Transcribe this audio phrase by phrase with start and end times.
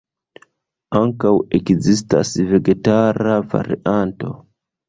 [0.99, 4.35] Ankaŭ ekzistas vegetara varianto.